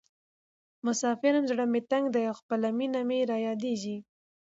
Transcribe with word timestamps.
مسافر 0.85 1.33
یم 1.37 1.45
زړه 1.51 1.65
مې 1.71 1.81
تنګ 1.91 2.05
ده 2.13 2.21
او 2.29 2.33
خپله 2.41 2.67
مینه 2.77 3.01
مې 3.07 3.19
رایادیزې. 3.31 3.97